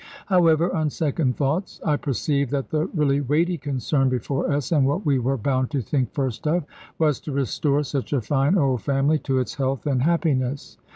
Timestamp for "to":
5.69-5.81, 7.19-7.31, 9.19-9.37